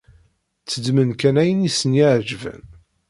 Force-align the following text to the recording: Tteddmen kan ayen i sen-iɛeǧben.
Tteddmen 0.61 1.11
kan 1.19 1.35
ayen 1.41 1.67
i 1.69 1.71
sen-iɛeǧben. 1.71 2.61